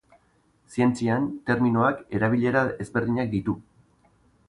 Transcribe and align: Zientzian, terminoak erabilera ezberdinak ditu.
Zientzian, 0.75 1.27
terminoak 1.51 2.01
erabilera 2.21 2.67
ezberdinak 2.87 3.33
ditu. 3.39 3.61